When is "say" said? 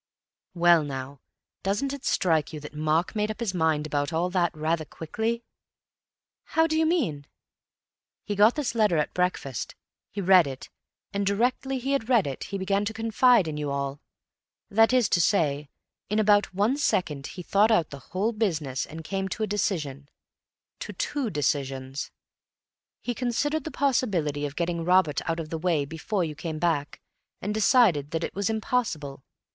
15.21-15.69